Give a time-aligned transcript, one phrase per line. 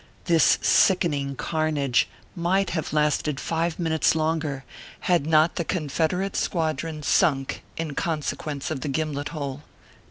[0.25, 4.63] This sickening carnage might have lasted five min utes longer,
[5.01, 9.61] had not the Confederate squadron sunk in consequence of the gimlet hole.